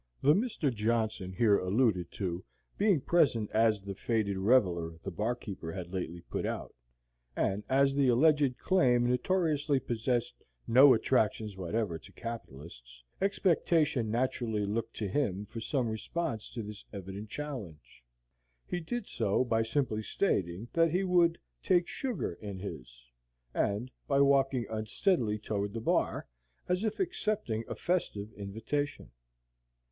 [0.23, 0.73] The Mr.
[0.73, 2.43] Johnson here alluded to
[2.75, 6.73] being present as the faded reveller the barkeeper had lately put out,
[7.35, 14.95] and as the alleged claim notoriously possessed no attractions whatever to capitalists, expectation naturally looked
[14.95, 18.03] to him for some response to this evident challenge.
[18.65, 23.07] He did so by simply stating that he would "take sugar" in his,
[23.53, 26.25] and by walking unsteadily toward the bar,
[26.67, 29.11] as if accepting a festive invitation.